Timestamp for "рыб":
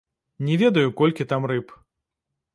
1.53-1.77